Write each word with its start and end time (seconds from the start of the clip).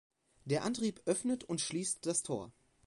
Der 0.45 0.63
Antrieb 0.63 0.99
öffnet 1.05 1.43
und 1.43 1.61
schließt 1.61 2.07
das 2.07 2.23
Tor. 2.23 2.51